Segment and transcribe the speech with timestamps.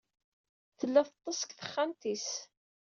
[0.77, 2.29] Tella teṭṭes deg texxamt-is.